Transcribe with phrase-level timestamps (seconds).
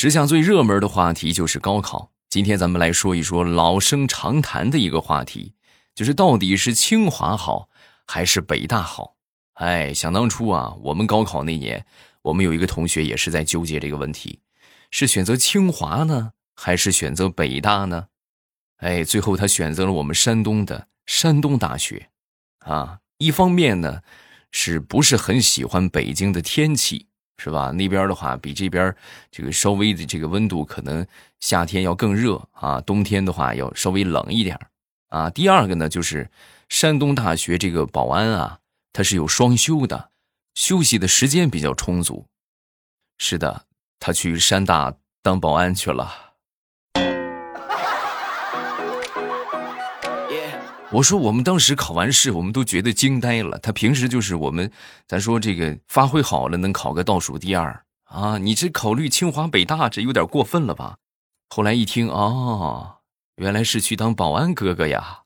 [0.00, 2.10] 时下最热门的话题就是高考。
[2.30, 5.52] 今天咱们来说一说老生常谈的一个话题，
[5.94, 7.68] 就是到底是清华好
[8.06, 9.16] 还是北大好？
[9.56, 11.84] 哎，想当初啊，我们高考那年，
[12.22, 14.40] 我们有一个同学也是在纠结这个问题，
[14.90, 18.06] 是选择清华呢，还是选择北大呢？
[18.78, 22.08] 哎，最后他选择了我们山东的山东大学。
[22.60, 24.00] 啊，一方面呢，
[24.50, 27.08] 是不是很喜欢北京的天气？
[27.42, 27.70] 是吧？
[27.70, 28.94] 那边的话比这边
[29.30, 31.06] 这个稍微的这个温度可能
[31.40, 34.60] 夏天要更热啊，冬天的话要稍微冷一点
[35.08, 35.30] 啊。
[35.30, 36.30] 第二个呢，就是
[36.68, 38.58] 山东大学这个保安啊，
[38.92, 40.10] 他是有双休的，
[40.54, 42.26] 休息的时间比较充足。
[43.16, 43.64] 是的，
[43.98, 46.29] 他去山大当保安去了。
[50.92, 53.56] 我说，我们当时考完试，我们都觉得惊呆了。
[53.60, 54.68] 他平时就是我们，
[55.06, 60.96] 咱说这个发挥好了能考个倒数第二啊，你这考虑清华北大，这有点过分了吧？
[61.48, 62.96] 后来一听，哦，
[63.36, 65.20] 原来是去当保安哥哥呀。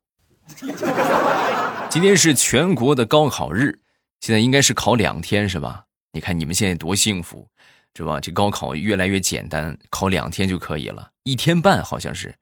[1.89, 3.81] 今天是全国的高考日，
[4.21, 5.85] 现在应该是考两天是吧？
[6.13, 7.49] 你看你们现在多幸福，
[7.97, 8.21] 是吧？
[8.21, 12.35] 这高考越来越简单，考两天就可以了，一天半好像是，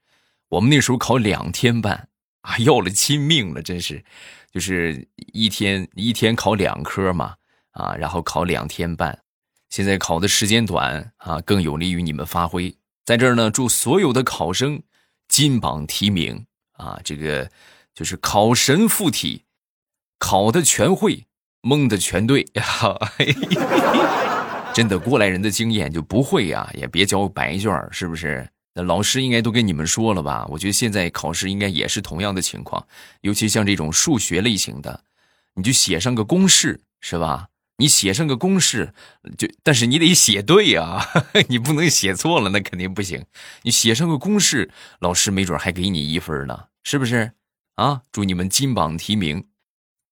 [0.49, 2.09] 我们那时候考两天半。
[2.43, 4.05] 啊， 要了亲命了，真是，
[4.53, 7.35] 就是一天一天考两科嘛，
[7.73, 9.19] 啊，然后考两天半，
[9.71, 12.77] 现在考的时间短啊，更有利于你们发挥。
[13.05, 14.83] 在这儿呢，祝所有的考生
[15.27, 16.47] 金榜题名。
[16.79, 17.49] 啊，这个
[17.95, 19.45] 就是考神附体，
[20.19, 21.27] 考的全会，
[21.61, 22.65] 蒙的全对呀，
[24.75, 28.49] 真的过来人的经验就不会呀，也别交白卷，是不是？
[28.75, 30.47] 那老师应该都跟你们说了吧？
[30.49, 32.87] 我觉得现在考试应该也是同样的情况，
[33.21, 35.05] 尤其像这种数学类型的，
[35.55, 37.49] 你就写上个公式是吧？
[37.79, 38.95] 你写上个公式，
[39.37, 41.05] 就但是你得写对啊，
[41.49, 43.25] 你不能写错了，那肯定不行。
[43.63, 47.33] 你写上个公式，老师没准还给你一分呢，是不是？
[47.75, 49.45] 啊，祝你们金榜题名。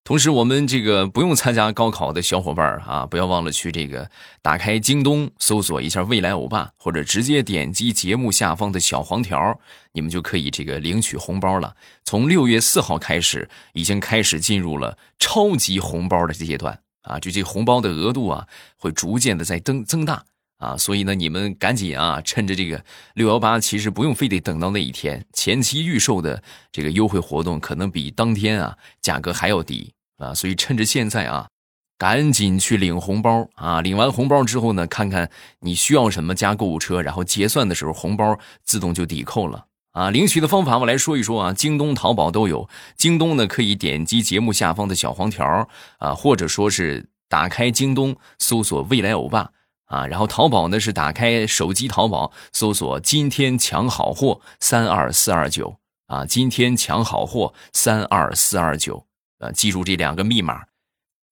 [0.03, 4.11] 同时，我们这个不用参加高考的小伙伴啊，不要忘了去这个
[4.43, 9.61] 打开京东，搜索一下“未来欧巴”，或者直接点击节目下方的小黄条，
[9.93, 11.77] 你们就可以这个领取红包了。
[12.03, 17.21] 从六月四号开始，已经开始进入了超级红包的阶段啊！
[17.21, 20.25] 就这红包的额度啊，会逐渐的在增增大
[20.61, 20.77] 啊！
[20.77, 22.81] 所以呢，你们赶紧啊，趁着这个
[23.15, 26.41] 六幺八，其实不用非得等到那一天，前期预售的
[26.71, 29.93] 这个优惠活动，可能比当天啊价格还要低。
[30.19, 31.49] 啊，所以趁着现在啊，
[31.97, 33.81] 赶紧去领红包啊！
[33.81, 40.11] 领完红包之后呢，看看你需要什么加购物车，然后结算的时候红包自动就抵扣了啊！
[40.11, 42.69] 领取的方法我来说一说啊，京东、淘宝都有。
[42.99, 45.67] 京东呢可以点击节目下方的小黄条
[45.97, 49.51] 啊，或者说是打开京东搜索“未来欧巴”
[49.91, 55.77] 啊，然后淘宝呢是打开手机淘宝搜索“今天抢好货三二四二九”
[56.09, 59.07] 啊，今天抢好货三二四二九。
[59.41, 60.65] 啊，记住这两个密码，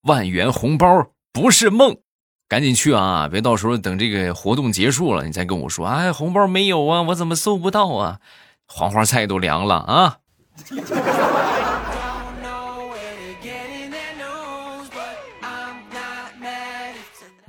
[0.01, 1.95] 万元红包不是梦，
[2.47, 3.27] 赶紧去啊！
[3.31, 8.19] 别到时候等这个活动结束了，你再跟我说，哎，红包没有啊，我怎么搜不到啊？
[8.65, 10.17] 黄花菜都凉了啊！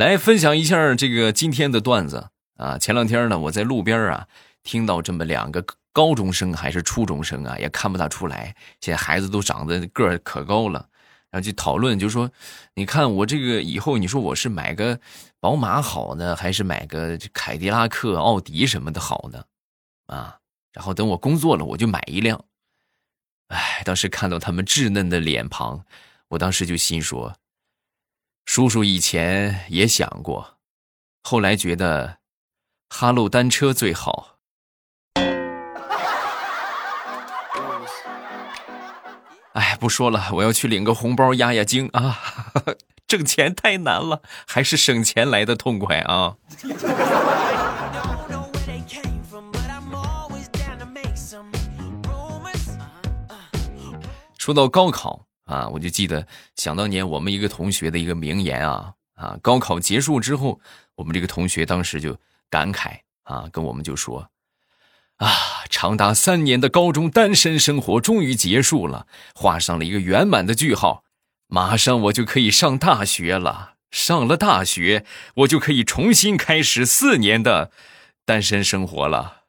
[0.06, 2.78] 来分享一下这个今天的段子啊！
[2.78, 4.26] 前两天呢，我在路边啊，
[4.62, 5.62] 听到这么两个。
[5.92, 8.54] 高中生还是初中生啊，也看不大出来。
[8.80, 10.86] 现在孩子都长得个儿可高了，
[11.30, 12.30] 然后就讨论，就说
[12.74, 14.98] ：“你看我这个以后，你说我是买个
[15.40, 19.44] 宝马好呢，还是买个凯迪拉克、奥迪什么的好呢？
[20.06, 20.38] 啊，
[20.72, 22.42] 然后等我工作了，我就买一辆。”
[23.48, 25.84] 哎，当时看到他们稚嫩的脸庞，
[26.28, 27.34] 我当时就心说
[28.52, 30.56] ：“叔叔以前也想过，
[31.22, 32.16] 后来觉得
[32.88, 34.38] 哈喽单车最好。”
[39.54, 42.18] 哎，不说了，我要去领个红包压压惊啊！
[43.06, 46.34] 挣钱太难了，还是省钱来的痛快啊！
[54.36, 56.24] 说到高考啊，我就记得
[56.54, 59.36] 想当年我们一个同学的一个名言啊啊！
[59.42, 60.60] 高考结束之后，
[60.94, 62.16] 我们这个同学当时就
[62.48, 64.30] 感慨啊，跟我们就说。
[65.16, 65.28] 啊，
[65.68, 71.02] 长达三年的高中单身生活终于结束了，画上了一个圆满的句号。
[71.48, 75.04] 马上我就可以上大学了，上了大学，
[75.34, 77.72] 我就可以重新开始四年的
[78.24, 79.40] 单身生活了。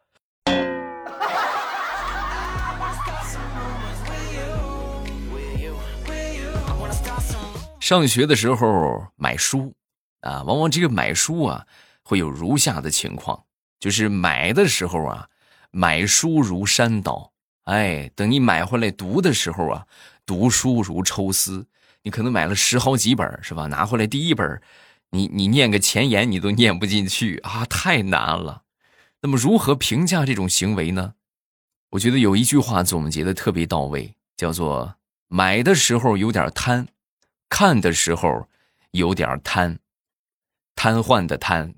[7.92, 9.74] 上学的时候买书，
[10.22, 11.68] 啊，往往这个买书啊，
[12.04, 13.44] 会有如下的情况。
[13.82, 15.28] 就是买的时候啊，
[15.72, 17.34] 买书如山倒，
[17.66, 19.86] 哎，等你买回来读的时候啊，
[20.26, 21.68] 读书如抽丝。
[22.04, 23.68] 你可能买了十好几本，是吧？
[23.68, 24.62] 拿回来第一本，
[25.10, 28.62] 你你念个前言，你都念不进去啊，太难了。
[29.22, 31.16] 那么如何评价这种行为呢？
[31.90, 34.96] 我觉得有一句话总结的特别到位，叫做
[35.28, 36.88] “买的时候有点贪，
[37.51, 38.48] 看的时候
[38.92, 39.77] 有点贪，
[40.74, 41.75] 瘫痪的瘫”。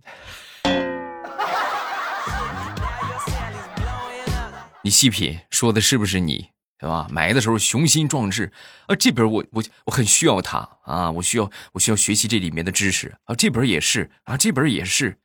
[4.83, 6.51] 你细品，说的是不是你？
[6.77, 7.07] 对吧？
[7.09, 8.53] 买的时候雄心壮志，
[8.85, 15.17] 啊，这本我我我很需要它啊，我需要我需要学习这里面的知识啊，这本也是啊，这本也是，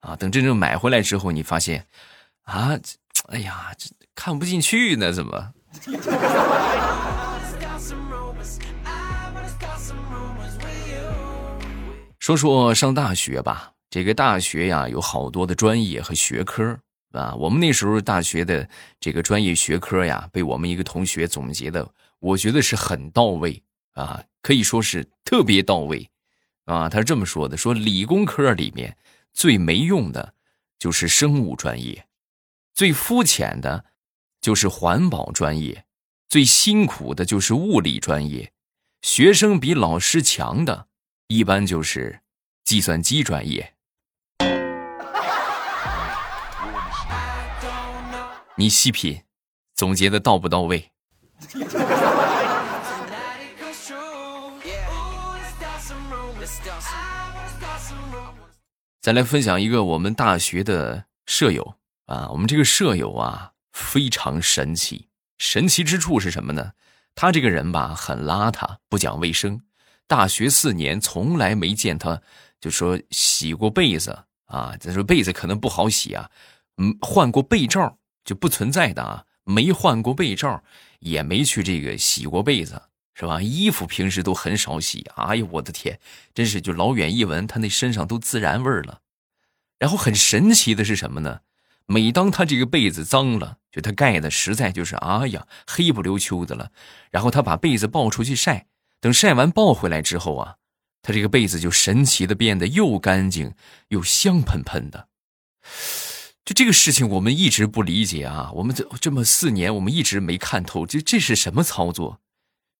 [0.00, 1.84] 啊，等真正买回来之后，你发现，
[2.42, 2.78] 啊，
[3.30, 5.52] 哎呀，这看不进去呢，怎么？
[12.26, 16.76] 说说上大学吧，这个大学呀，有好多的专业和学科。
[17.12, 18.68] 啊，我们那时候大学的
[18.98, 21.88] 这个专业学科呀，被我们一个同学总结的，
[22.18, 23.62] 我觉得是很到位
[23.92, 26.10] 啊，可以说是特别到位
[26.64, 26.88] 啊。
[26.88, 28.96] 他是这么说的：说理工科里面
[29.32, 30.34] 最没用的，
[30.80, 31.94] 就是生物专业；
[32.74, 33.84] 最肤浅的，
[34.40, 35.84] 就是环保专业；
[36.28, 38.48] 最辛苦的，就是物理专业；
[39.00, 40.88] 学生比老师强的，
[41.28, 42.20] 一般就是
[42.64, 43.74] 计算机专业。
[48.54, 49.22] 你细品，
[49.74, 50.92] 总结的到不到位？
[59.00, 61.76] 再来分享一个我们大学的舍友
[62.06, 65.08] 啊，我们这个舍友啊非常神奇，
[65.38, 66.72] 神奇之处是什么呢？
[67.16, 69.60] 他这个人吧很邋遢，不讲卫生，
[70.06, 72.20] 大学四年从来没见他
[72.60, 76.30] 就说洗过被子啊，再说被子可能不好洗啊，
[76.76, 77.98] 嗯，换过被罩。
[78.24, 80.60] 就不存在的啊，没换过被罩，
[80.98, 82.82] 也没去这个洗过被子，
[83.14, 83.40] 是吧？
[83.40, 85.06] 衣服平时都很少洗。
[85.14, 86.00] 哎呦，我的天，
[86.34, 88.98] 真是就老远一闻，他那身上都自然味了。
[89.78, 91.42] 然后很神奇的是什么呢？
[91.86, 96.72] 每当他这个被子脏了，就他盖的实在就是哎呀黑不溜秋的了。
[97.12, 98.66] 然后他把被子抱出去晒，
[99.00, 100.56] 等晒完抱回来之后啊，
[101.02, 103.54] 他这个被子就神奇的变得又干净
[103.88, 105.08] 又香喷喷的。
[106.44, 108.52] 就这个事情，我们一直不理解啊！
[108.54, 112.20] 我们这这么四年，我们一直没看透，这这是什么操作？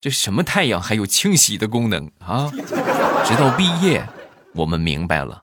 [0.01, 2.49] 这什么太阳还有清洗的功能啊？
[3.25, 4.09] 直到毕业，
[4.55, 5.43] 我们明白了，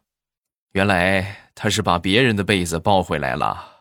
[0.71, 3.72] 原来他是把别人的被子抱回来了。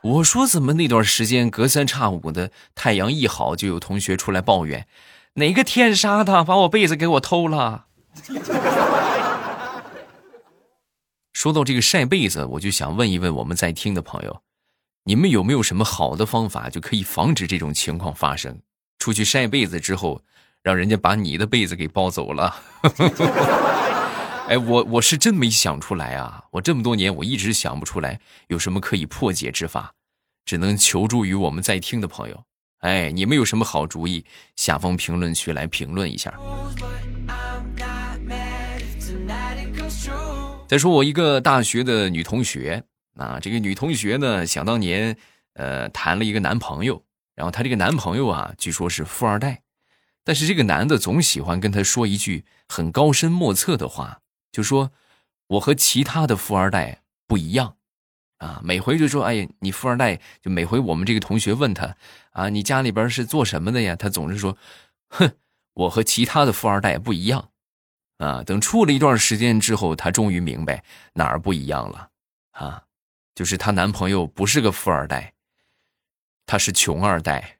[0.00, 4.86] 我说怎么那段时间隔三差五的太阳一好，就有同学出来抱怨，
[5.34, 7.86] 哪个天杀的把我被子给我偷了？
[11.32, 14.42] 说到这个晒被子，我就想问一问我们在听的朋友，
[15.04, 18.60] 你们有没有什么好的方法就可以防止这种情况发生？
[18.98, 20.22] 出去晒被子之后，
[20.62, 22.56] 让人家把你的被子给抱走了？
[24.48, 26.42] 哎，我我是真没想出来啊！
[26.52, 29.92] 我这么多年我一直想不出来有什么可以破解之法，
[30.46, 32.44] 只能求助于我们在听的朋友。
[32.78, 34.24] 哎，你们有什么好主意？
[34.56, 36.32] 下方评论区来评论一下。
[40.66, 42.82] 再说我一个大学的女同学
[43.16, 45.14] 啊，这个女同学呢，想当年，
[45.54, 49.60] 呃，谈了一个男朋友，然后她这个男朋友啊，据说是富二代，
[50.24, 54.20] 但是这个男的总喜欢跟她说一句很高深莫测的话，
[54.52, 54.90] 就说
[55.46, 57.76] 我和其他的富二代不一样，
[58.38, 61.96] 啊，每回就说，哎呀，你富二代，就每回我们这个同学问他，
[62.30, 63.96] 啊，你家里边是做什么的呀？
[63.96, 64.56] 他总是说，
[65.08, 65.32] 哼，
[65.74, 67.50] 我和其他的富二代不一样。
[68.18, 72.10] 啊，等处了一段时间之后，她终于明白哪儿不一样了，
[72.50, 72.82] 啊，
[73.32, 75.34] 就是她男朋友不是个富二代，
[76.44, 77.57] 他是穷二代。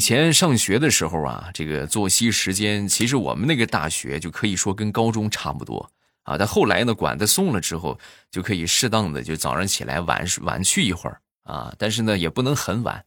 [0.00, 5.92] 以前上学的时候啊，这个作息时间，其实我们那个大学就可以说跟高中差不多
[6.22, 6.38] 啊。
[6.38, 11.20] 但后来呢，管得松了之后，就可以适当的就早上起来晚晚去一会儿。
[11.42, 13.04] 啊，但是呢，也不能很晚，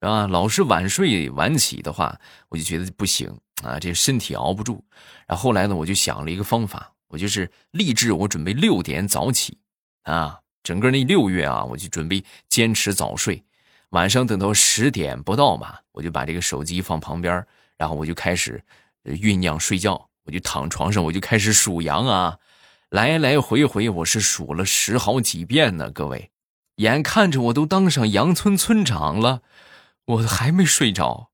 [0.00, 2.18] 啊，老是晚睡晚起的话，
[2.48, 4.84] 我就觉得不行啊，这身体熬不住。
[5.28, 9.58] 然后后来呢，我就想了一个方法，我就是立志，我准备六点早起，
[10.02, 13.44] 啊，整个那六月啊，我就准备坚持早睡，
[13.90, 18.62] 晚上等到十点不到吧，我就把这个手机放旁边，然后我就开始
[19.04, 22.38] 酝酿睡觉，我就躺床上，我就开始数羊啊，
[22.90, 26.30] 来来回回我是数了十好几遍呢，各位。
[26.76, 29.40] 眼看着我都当上羊村村长了，
[30.04, 31.30] 我还没睡着。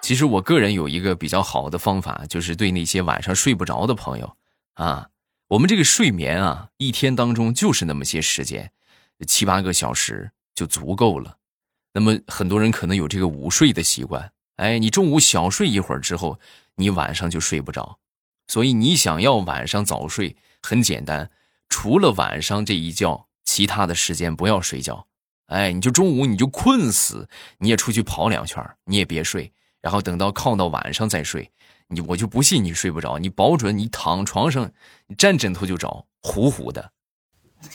[0.00, 4.36] 其实我个人有一个比较好的方法，就是对那些晚上睡不着的朋友
[4.74, 5.08] 啊，
[5.50, 8.70] 我们这个睡眠啊，一天当中就是那么些时间，
[9.26, 11.38] 七八个小时就足够了。
[11.92, 16.38] 那么很多人可能有这个午睡的习惯，哎，你中午小睡一会儿之后，
[16.76, 17.98] 你晚上就睡不着。
[18.46, 21.28] 所以你想要晚上早睡，很简单，
[21.68, 25.08] 除了晚上这一觉，其他的时间不要睡觉。
[25.46, 27.28] 哎，你就中午你就困死，
[27.58, 31.50] 你也出去跑两圈，你也别睡，然后等到靠到晚上再睡。
[31.92, 34.70] 你我就不信你睡不着，你保准你躺床上，
[35.08, 36.92] 你沾枕头就着，呼呼的。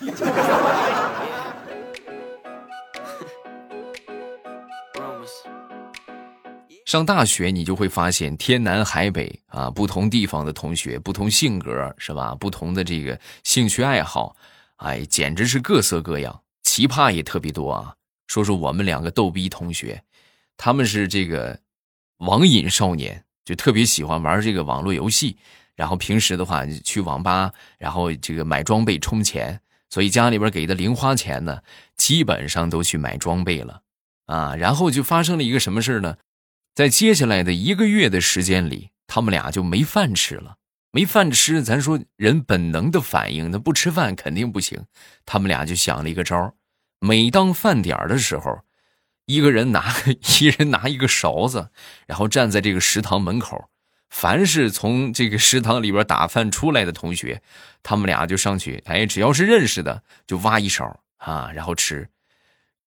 [6.85, 12.33] 上大学，你就会发现天南海北啊，不同地方的同学，不同性格是吧？
[12.39, 14.35] 不同的这个兴趣爱好，
[14.77, 17.95] 哎，简直是各色各样，奇葩也特别多啊。
[18.27, 20.01] 说说我们两个逗逼同学，
[20.55, 21.59] 他们是这个
[22.19, 25.37] 网瘾少年，就特别喜欢玩这个网络游戏，
[25.75, 31.61] 然后平时的话去网吧，然后这个买装备充钱，所以家里边给的零花钱呢，
[31.95, 33.81] 基本上都去买装备了
[34.25, 34.55] 啊。
[34.55, 36.17] 然后就发生了一个什么事呢？
[36.73, 40.57] 在接下来的一个月的时间里，他们俩就没饭吃了。
[40.91, 44.81] 没饭吃，咱说人本能的反应，那不吃饭肯定不行。
[45.25, 46.53] 他们俩就想了一个招
[46.99, 48.61] 每当饭点的时候，
[49.25, 49.93] 一个人拿
[50.39, 51.69] 一人拿一个勺子，
[52.07, 53.69] 然后站在这个食堂门口，
[54.09, 57.41] 凡是从这个食堂里边打饭出来的同学，
[57.81, 62.09] 他们俩就上去，哎，只要是认识的，就挖一勺啊，然后吃，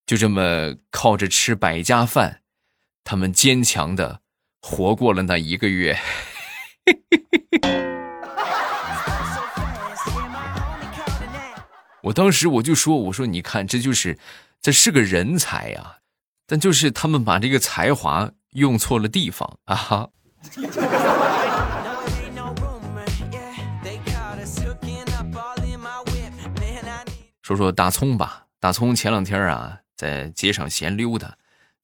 [0.06, 2.42] 就这么靠着吃百家饭。
[3.04, 4.20] 他们坚强的
[4.60, 5.98] 活过了那一个月。
[12.02, 14.18] 我当时我就说：“我说你看，这就是
[14.60, 15.97] 这是个人才呀，
[16.48, 20.08] 但就是他们把这个才华用错了地方啊。”
[27.42, 31.32] 说说大葱吧，大葱前两天啊，在街上闲溜达。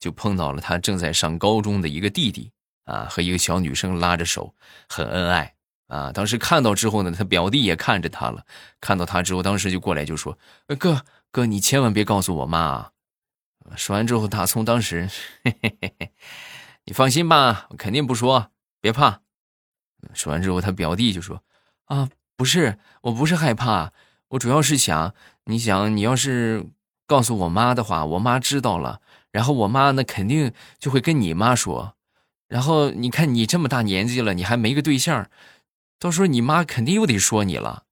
[0.00, 2.50] 就碰到了他正在上高中的一个弟弟
[2.84, 4.54] 啊，和一个小女生拉着手，
[4.86, 5.54] 很恩爱
[5.86, 6.12] 啊。
[6.12, 8.44] 当时看到之后呢，他表弟也看着他了。
[8.82, 10.36] 看到他之后，当时就过来就说
[10.78, 12.90] ：“哥哥，你千万别告诉我妈啊。”
[13.76, 15.08] 说完之后，大葱当时，
[15.42, 16.12] 嘿嘿嘿嘿，
[16.84, 19.20] 你放心吧，我肯定不说，别怕。
[20.12, 21.42] 说完之后，他表弟就说
[21.86, 23.92] ：“啊，不是，我不是害怕，
[24.28, 26.66] 我主要是想，你想，你要是
[27.06, 29.00] 告诉我妈的话，我妈知道了。”
[29.32, 31.96] 然后我妈那肯定就会跟你妈说，
[32.46, 35.28] 然后你看你这么大年纪了，你还没个对象，
[35.98, 37.84] 到时候你妈肯定又得说你了。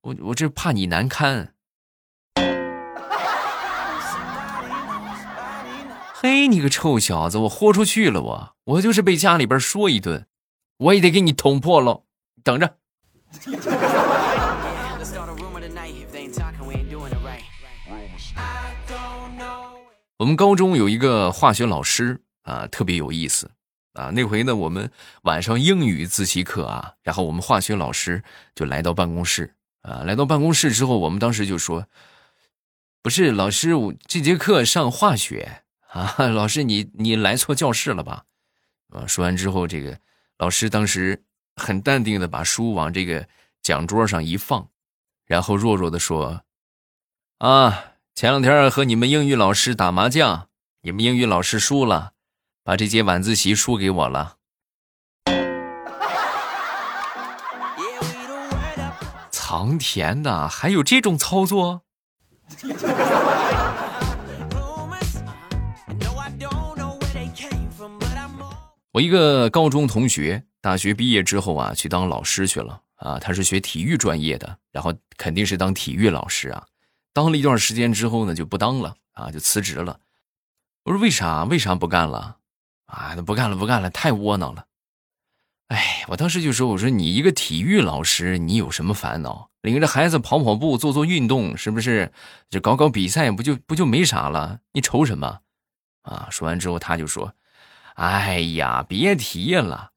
[0.00, 1.54] 我我这怕你难堪。
[6.20, 10.26] 嘿，你个臭小子，我豁出去了，我我就是被家里边说一顿，
[10.78, 12.06] 我也得给你捅破喽，
[12.42, 12.74] 等着。
[20.16, 23.52] 我们高中有一个化学老师啊，特别有意思
[23.92, 24.10] 啊。
[24.10, 24.90] 那回呢，我们
[25.22, 28.24] 晚上英语自习课啊，然后我们化学老师
[28.56, 30.02] 就来到办公室啊。
[30.02, 31.86] 来到办公室之后，我们当时就说
[33.04, 38.24] ：“不是老师，我这节课上化学 啊，老师你你来错教室了吧？”
[38.92, 39.98] 啊，说完之后，这个
[40.38, 41.24] 老师当时
[41.56, 43.26] 很淡定的把书往这个
[43.62, 44.68] 讲桌上一放，
[45.26, 46.42] 然后弱弱的说
[47.38, 47.84] ：“啊。”
[48.18, 50.48] 前两天和你们英语老师打麻将，
[50.80, 52.14] 你们英语老师输了，
[52.64, 54.38] 把这节晚自习输给我了。
[59.30, 61.82] 藏田的还有这种操作？
[68.98, 76.66] 我一个高中同学，大学毕业之后啊，去当老师去了啊，他是学体育专业的，然后肯定是当体育老师啊。
[77.12, 80.00] 当了一段时间之后呢，就不当了啊，就辞职了。
[80.82, 81.44] 我说为啥？
[81.44, 82.38] 为啥不干了？
[82.86, 84.66] 啊，不干了，不干了，太窝囊了。
[85.68, 89.48] 哎，我当时就说，我说你一个体育老师，你有什么烦恼？
[89.62, 92.12] 领着孩子跑跑步，做做运动，是不是？
[92.50, 94.58] 就搞搞比赛，不就不就没啥了？
[94.72, 95.38] 你愁什么？
[96.02, 96.26] 啊！
[96.32, 97.32] 说完之后，他就说
[97.98, 99.90] ：“哎呀，别提了，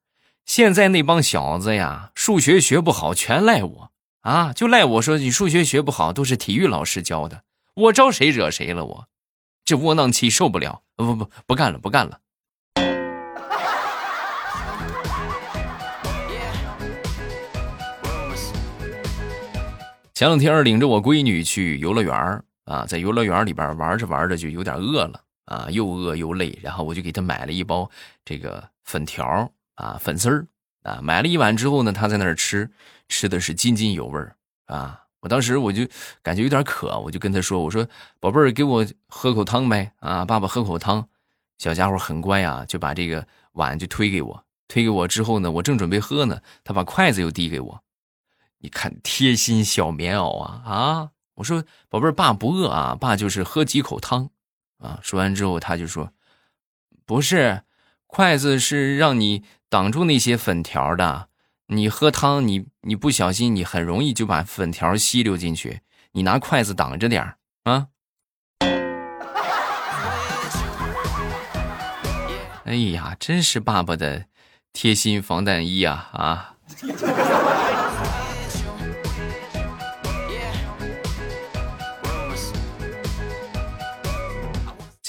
[0.43, 3.91] 现在那帮小子呀，数学学不好，全赖我。”
[4.21, 4.53] 啊！
[4.53, 7.43] 就赖我说你数学学不好，都是体育老师教的。
[7.75, 8.85] 我招谁惹谁了？
[8.85, 9.07] 我
[9.63, 10.81] 这窝囊气受不了！
[10.95, 12.19] 不不不，不干了，不干了。
[20.15, 27.89] 前两天领着我闺女去游乐园啊，在游乐园里边玩着玩着就有点饿了啊，又饿又累，然后我就给他买了一包
[28.23, 30.47] 这个粉条啊，粉丝儿
[30.83, 32.71] 啊，买了一碗之后呢，他在那儿吃，
[33.09, 34.25] 吃的是津津有味
[34.65, 34.97] 啊。
[35.19, 35.85] 我当时我就
[36.23, 37.85] 感觉有点渴，我就跟他说：“我说
[38.19, 41.07] 宝贝儿，给我喝口汤呗啊，爸爸喝口汤。”
[41.59, 47.83] 小家伙很乖啊，就把这个碗就推给我，推给我之后呢，我正准备喝呢，他把筷子又递给我。
[48.57, 51.09] 你看，贴心小棉袄啊啊！
[51.35, 54.31] 我说，宝贝儿，爸不饿啊，爸就是喝几口汤，
[54.81, 54.99] 啊。
[55.01, 56.11] 说完之后，他就说，
[57.05, 57.63] 不是，
[58.07, 61.29] 筷子是让你挡住那些粉条的。
[61.67, 65.81] 你喝汤，你你不小心，你很容易就把粉条吸溜进去。
[66.11, 67.87] 你拿筷子挡着点啊。
[72.65, 74.25] 哎呀，真是爸爸的
[74.73, 76.55] 贴心防弹衣啊啊！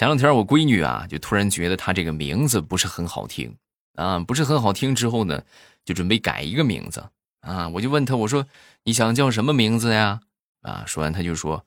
[0.03, 3.57] 前两天我闺女啊，就突然觉得她这个名字不是很好听
[3.95, 4.97] 啊，不是很好听。
[4.97, 5.41] 之后呢，
[5.85, 7.05] 就准备改一个名字
[7.43, 7.69] 啊。
[7.69, 8.45] 我就问她，我说
[8.83, 10.19] 你想叫什么名字呀？
[10.63, 11.65] 啊，说完她就说，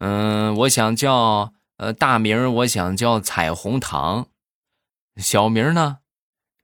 [0.00, 4.26] 嗯，我想叫呃大名，我想叫彩虹糖。
[5.16, 6.00] 小名呢？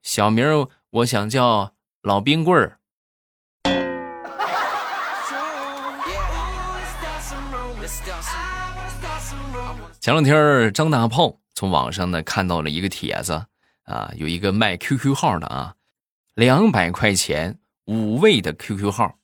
[0.03, 1.73] 小名我想叫
[2.03, 2.77] 老冰棍儿。
[10.01, 13.47] 前两天，张大炮从网上呢看到了一个帖子
[13.83, 15.75] 啊，有一个卖 QQ 号的啊，
[16.35, 19.19] 两百块钱五位的 QQ 号，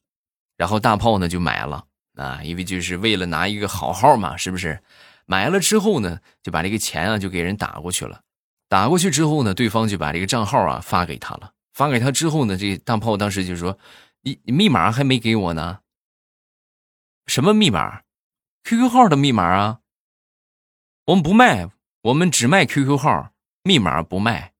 [0.56, 1.84] 然后大炮呢就买了
[2.16, 4.80] 啊，因为就是为了拿一个好号嘛，是不是？
[5.26, 8.20] 买了之后呢，就把这个钱啊就给人打过去了，
[8.68, 13.78] 打过去之后呢，对方就把这个账号啊发给他了，发给他之后呢，这大炮当时就说
[14.22, 15.78] ：“你密码还没给我呢，
[17.26, 18.00] 什么密码
[18.64, 19.78] ？QQ 号的密码啊？”
[21.06, 21.68] 我们不卖，
[22.00, 23.28] 我们只卖 QQ 号，
[23.62, 24.52] 密码不卖。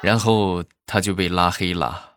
[0.00, 2.16] 然后他就被拉黑了。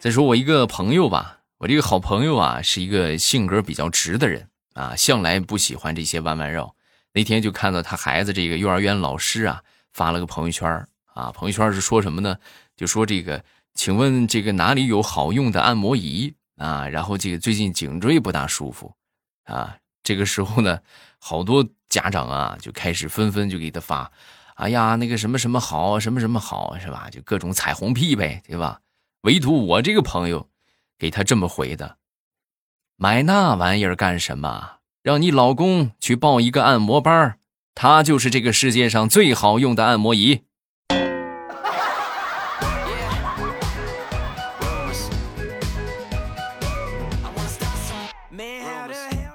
[0.00, 6.74] 再说我一个朋友吧，我这个好朋友啊，是一个性格比较直的人啊，向来不喜欢这些弯弯绕。
[7.12, 9.62] 那天就看到他孩子这个幼儿园老师啊，
[9.92, 12.36] 发了个朋友圈啊，朋友圈是说什么呢？
[12.76, 13.44] 就说这个，
[13.74, 16.88] 请问这个哪里有好用的按摩仪啊？
[16.88, 18.94] 然后这个最近颈椎不大舒服，
[19.44, 20.80] 啊，这个时候呢，
[21.18, 24.10] 好多家长啊就开始纷纷就给他发，
[24.54, 27.08] 哎呀，那个什么什么好，什么什么好，是吧？
[27.10, 28.80] 就各种彩虹屁呗，对吧？
[29.22, 30.48] 唯独我这个朋友，
[30.98, 31.98] 给他这么回的：
[32.96, 34.76] 买那玩意儿干什么？
[35.02, 37.38] 让你老公去报一个按摩班，
[37.74, 40.42] 他就是这个世界上最好用的按摩仪。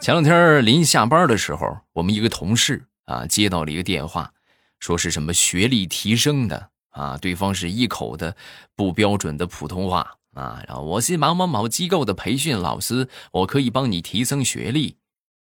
[0.07, 4.31] 前两天临下班的时候，我们一个同事啊接到了一个电话，
[4.79, 8.33] 说是什么学历提升的啊，对方是一口的
[8.73, 14.95] 不标准的普通话啊，然后我是某某某机构的培训老师，我可以帮你提升学历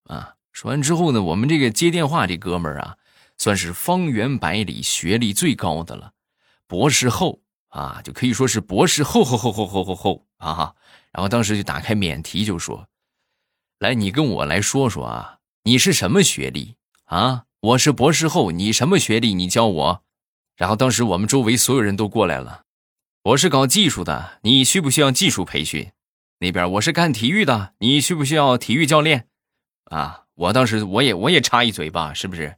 [0.05, 0.33] 啊。
[0.51, 2.97] 说完之后呢，我们这个接电话这哥们儿啊，
[3.37, 6.13] 算是方圆百里学历最高的了，
[6.65, 10.73] 博士后啊，就可以说是博士后后后后后后后啊。
[11.11, 12.87] 然后当时就打开免提就说。
[13.85, 17.43] 来，你跟我来说说啊，你是什么学历啊？
[17.59, 19.35] 我是博士后，你什么学历？
[19.35, 20.01] 你教我。
[20.55, 22.63] 然后当时我们周围所有人都过来了。
[23.21, 25.91] 我是搞技术的，你需不需要技术培训？
[26.39, 29.27] 那边我是干体育的，你需不需要体育教练？
[29.91, 32.55] 啊，我当时我也我也插一嘴吧，是不是？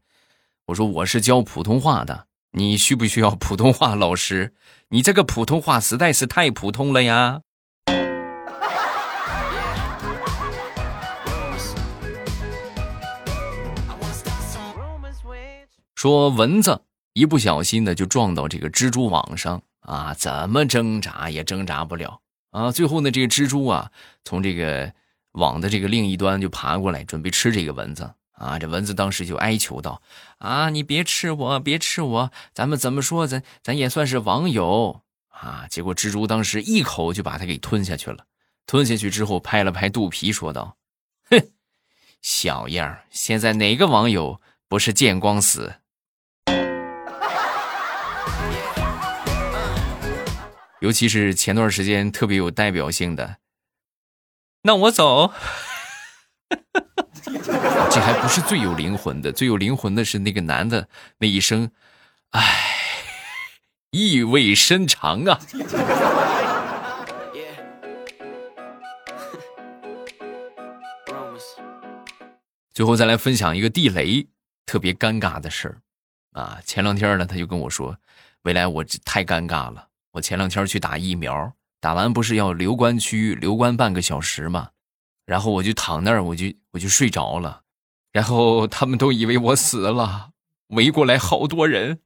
[0.68, 4.54] 我说我是教普通话的，你需不需要普通话老师？
[4.92, 7.42] 你这个普通话实在是太普通了呀。
[15.98, 16.84] 说蚊子
[17.14, 22.72] 一不小心呢，就撞到这个蜘蛛网上啊，怎么挣扎也挣扎不了啊。
[22.72, 23.92] 最后呢，这个蜘蛛啊，
[24.24, 24.94] 从这个
[25.32, 28.60] 网的这个另一端就爬过来，准备吃这个蚊子啊。
[28.60, 30.00] 这蚊子当时就哀求道
[30.38, 38.24] ：“啊，你别吃我，别吃我，咱们怎么说，咱咱也算是网友啊。”结果蜘蛛当时一口就把它给吞下去了。
[38.68, 40.78] 吞下去之后，拍了拍肚皮，说道
[41.32, 41.50] ：“哼，
[42.22, 45.74] 小样现在哪个网友不是见光死？”
[50.80, 53.38] 尤其是前段时间特别有代表性的，
[54.62, 55.34] 那我走。
[57.90, 60.88] 这还不是最有灵魂的，最有灵魂的是那个男的
[61.18, 61.72] 那一声，
[62.32, 62.42] 唉，
[63.92, 65.40] 意味深长啊。
[72.72, 74.28] 最后再来分享一个地雷
[74.66, 75.82] 特别尴尬的事儿，
[76.40, 77.98] 啊，前两天呢他就跟我说，
[78.44, 79.87] 未来我太尴尬了，
[80.18, 84.70] 我前两天去打疫苗，打完不是要留观区留观半个小时吗？
[85.28, 87.62] 然后我就躺那儿，我就我就睡着了，
[88.12, 90.32] 然后他们都以为我死了，
[90.70, 92.00] 围过来好多人。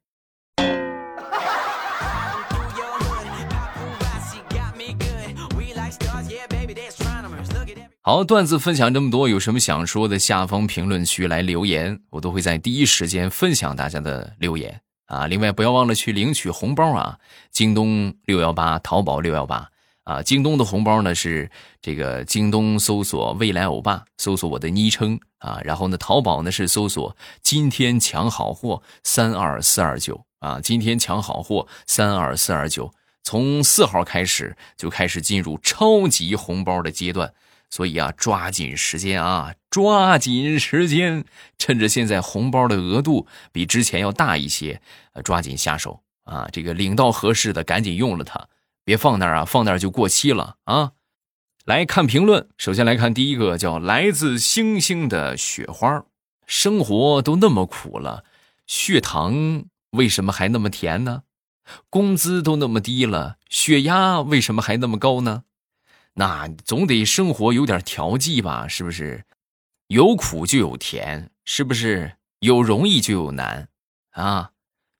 [8.01, 15.27] 好，段子分享这么多，有什么想说的，下方评论区来留言，我都会在第一时间分享大家的留言啊。
[15.27, 17.19] 另外，不要忘了去领取红包啊！
[17.51, 19.69] 京东六幺八，淘宝六幺八
[20.05, 20.23] 啊。
[20.23, 25.59] 京东的红包呢是这个京东搜索“未来欧巴”，搜索我的昵称啊。
[25.63, 32.93] 然后呢，淘宝呢是搜索“今天抢好货三二四二九”啊，今天抢好货三二四二九。
[33.23, 37.33] 从四号开始就开始进入超级红包的阶段。
[37.69, 41.23] 所以啊，抓紧时间啊，抓紧时间，
[41.57, 44.81] 趁着现在红包的额度比之前要大一些，
[45.23, 46.49] 抓紧下手啊！
[46.51, 48.49] 这个领到合适的，赶紧用了它，
[48.83, 50.91] 别放那儿啊，放那儿就过期了啊！
[51.63, 56.03] 来看评论，首先来看第一个，叫来自星星的雪花，
[56.45, 58.25] 生活都那么苦了，
[58.67, 61.23] 血糖为什么还那么甜呢？
[61.89, 65.43] 工资都那么低了，血压为什么还那么高呢？
[66.15, 69.23] 那总得生活有点调剂吧，是不是？
[69.91, 72.13] 有苦就有甜，是不是？
[72.39, 73.67] 有容易就有难，
[74.11, 74.51] 啊！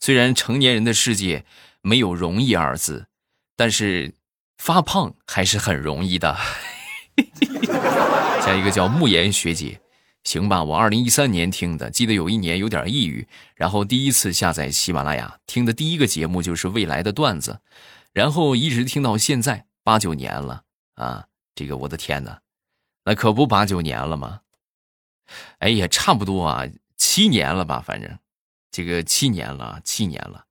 [0.01, 1.45] 虽然成年人的世界
[1.82, 3.08] 没有容易二字，
[3.56, 4.13] 但是
[4.58, 6.38] 发胖还是很容易的。
[8.43, 9.80] 下一个叫慕言学姐，
[10.25, 13.25] 行吧，我二零一三年听的，记得有一年有点抑郁，
[13.56, 17.62] 然后第一次下载喜马拉雅听的第一个节目就是未来的段子，
[18.12, 20.63] 然后一直听到现在八九年了。
[20.95, 22.41] 啊，这个我的天哪，
[23.06, 24.41] 那可不八九年了吗？
[25.60, 26.65] 哎也，差不多啊，
[26.98, 28.20] 七年了吧，反正
[28.72, 30.46] 这个七年了，七年了，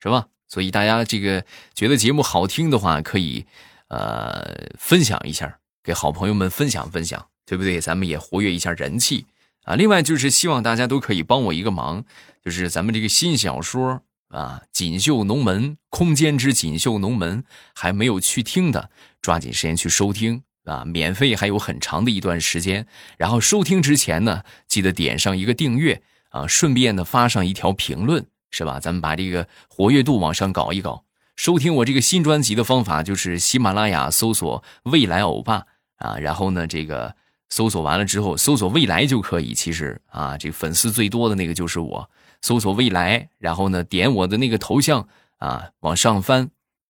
[0.00, 0.28] 是吧？
[0.48, 3.46] 所以大家这个觉得节目好听的话，可以
[3.88, 7.80] 呃分享一下，给好朋友们分享分享，对不对？
[7.80, 9.26] 咱们也活跃一下人气
[9.64, 9.74] 啊。
[9.74, 12.04] 另外就是希望大家都可以帮我一个忙，
[12.44, 14.02] 就是咱们这个新小说。
[14.32, 18.88] 啊，锦绣龙门空间之锦绣龙门还没有去听的，
[19.20, 20.84] 抓紧时间去收听啊！
[20.84, 22.86] 免费还有很长的一段时间。
[23.16, 28.78] 然后收听之前呢，记得点上一个订阅啊，顺便呢发上一条评论，是吧？
[28.80, 31.04] 咱们把这个活跃度往上搞一搞。
[31.34, 37.16] 收听我这个新专辑的方法就是喜马拉雅搜索“未来欧巴”啊，然后呢，这个
[37.48, 39.54] 搜索完了之后，搜索“未来”就可以。
[39.54, 42.10] 其实啊，这粉丝最多的那个就是我。
[42.42, 45.06] 搜索未来，然后呢，点我的那个头像
[45.38, 46.50] 啊，往上翻，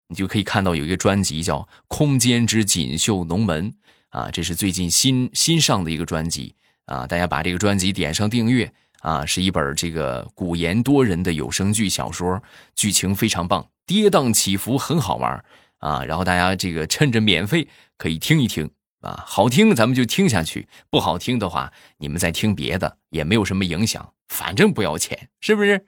[0.09, 3.71] 你就可以看到有一个专辑叫《空间之锦绣龙门》
[4.11, 6.55] 啊，这是最近新新上的一个专辑
[6.87, 12.43] 啊，大家把这个专辑点上订阅啊，是一本这个古言多人的有声剧小说，
[12.75, 15.45] 剧情非常棒，跌宕起伏，很好玩
[15.79, 24.13] 啊，然后大家这个趁着免费可以听一听啊，好听咱们就听下去，不好听的话你们再听别的也没有什么影响。
[24.29, 25.87] 反正不要钱，是不是？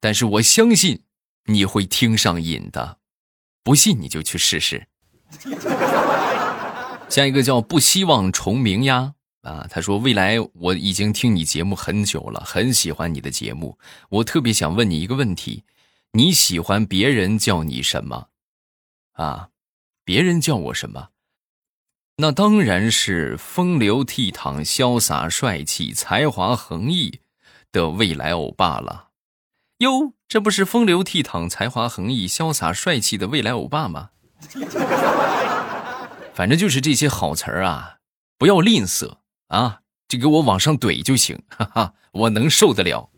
[0.00, 1.04] 但是我相信
[1.46, 2.98] 你会听上瘾的，
[3.64, 4.86] 不信你就去试试。
[7.08, 13.78] 下一个叫不希望重名呀啊，他说未来我已经听你节目很久了，很喜欢你的节目，
[14.10, 15.64] 我特别想问你一个问题：
[16.12, 18.28] 你喜欢别人叫你什么？
[19.14, 19.48] 啊，
[20.04, 21.08] 别人叫我什么？
[22.18, 27.20] 那当然是风流倜傥、潇洒帅气、才华横溢。
[27.72, 29.08] 的未来欧巴了，
[29.78, 34.08] 哟，这不是风流倜傥、才华横溢、潇洒帅气的未来欧巴吗？
[36.34, 37.98] 反正就是这些好词儿啊，
[38.36, 43.08] 不要吝啬啊，就给我往上怼就行，哈哈，我能受得了。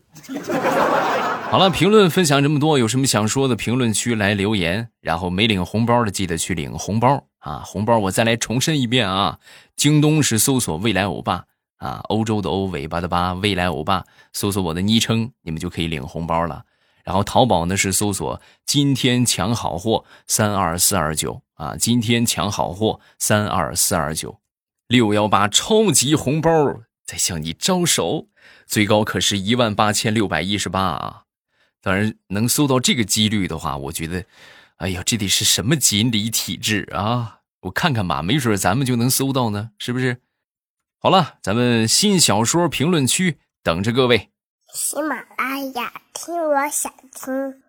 [1.49, 4.89] 好了，评论分享这么多，有什么想说的，评论区来留言。
[5.01, 7.63] 然后没领红包的，记得去领红包啊！
[7.65, 9.39] 红包我再来重申一遍啊，
[9.75, 11.45] 京东是搜索未来欧巴。
[11.77, 16.63] 啊，欧洲的欧，尾巴的巴，未来欧巴，搜索我的昵称，你们就可以领红包了。
[17.07, 24.41] 然后淘宝呢是搜索“今天抢好货三二四二九”啊，今天抢好货三二四二九，
[24.89, 26.51] 六幺八超级红包
[27.05, 28.27] 在向你招手，
[28.65, 31.23] 最高可是一万八千六百一十八啊！
[31.81, 34.25] 当然能搜到这个几率的话，我觉得，
[34.75, 37.39] 哎呀，这得是什么锦鲤体质啊？
[37.61, 40.19] 我看看吧，没准咱们就能搜到呢，是不是？
[40.99, 44.31] 好了，咱们新小说评论区等着各位。
[44.77, 47.63] 喜马拉雅听，我想听。